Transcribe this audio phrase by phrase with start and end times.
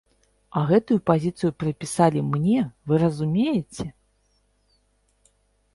[0.59, 2.59] А гэтую пазіцыю прыпісалі мне,
[2.91, 3.87] вы разумееце?